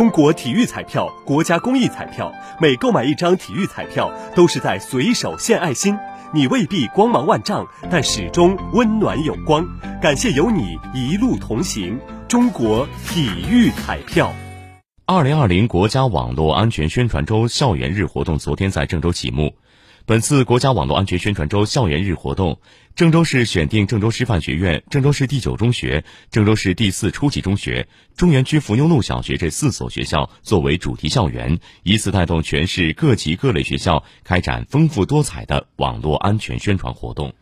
[0.00, 5.94] 中国体育彩票，国家公益彩票，每购买一张体育彩票，都是在随手献爱心。
[6.32, 9.62] 你未必光芒万丈，但始终温暖有光。
[10.00, 12.00] 感谢有你一路同行。
[12.26, 14.32] 中国体育彩票。
[15.04, 19.52] 二零二零国家网络安全宣传周校园日活动昨天在郑州启幕。
[20.06, 22.60] 本次国家网络安全宣传周校园日活动，
[22.96, 27.86] 郑州市选定郑州师范学院、郑州市第九中学、郑州市第四初级中学、
[28.16, 37.34] 中原区伏牛路小学这四所学校作为主题校园，以此带动全市各级各类学校开展丰富多彩的网络安全宣传活动。